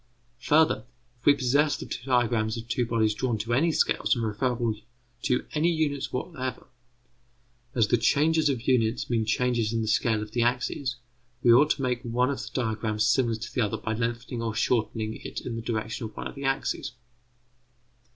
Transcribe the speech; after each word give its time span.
Further, 0.39 0.85
if 1.19 1.27
we 1.27 1.35
possess 1.35 1.77
the 1.77 1.85
diagrams 1.85 2.57
of 2.57 2.67
two 2.67 2.87
bodies 2.87 3.13
drawn 3.13 3.37
to 3.37 3.53
any 3.53 3.71
scales 3.71 4.15
and 4.15 4.25
referable 4.25 4.73
to 5.21 5.45
any 5.53 5.71
units 5.71 6.11
whatever, 6.11 6.65
as 7.75 7.87
the 7.87 7.97
changes 7.99 8.49
of 8.49 8.67
units 8.67 9.11
mean 9.11 9.25
changes 9.25 9.71
in 9.71 9.83
the 9.83 9.87
scale 9.87 10.23
of 10.23 10.31
the 10.31 10.41
axes, 10.41 10.95
we 11.43 11.53
ought 11.53 11.69
to 11.69 11.83
make 11.83 12.01
one 12.01 12.31
of 12.31 12.41
the 12.41 12.49
diagrams 12.51 13.05
similar 13.05 13.35
to 13.35 13.53
the 13.53 13.61
other 13.61 13.77
by 13.77 13.93
lengthening 13.93 14.41
or 14.41 14.55
shortening 14.55 15.17
it 15.17 15.41
in 15.41 15.55
the 15.55 15.61
direction 15.61 16.05
of 16.05 16.17
one 16.17 16.25
of 16.25 16.33
the 16.33 16.45
axes. 16.45 16.93